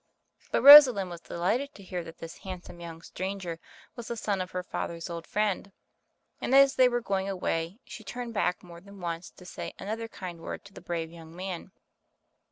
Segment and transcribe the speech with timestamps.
[0.51, 3.59] But Rosalind was delighted to hear that this handsome young stranger
[3.95, 5.71] was the son of her father's old friend,
[6.39, 10.07] and as they were going away, she turned back more than once to say another
[10.07, 11.71] kind word to the brave young man.